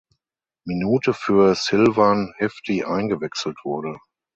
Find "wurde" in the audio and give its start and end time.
3.63-3.99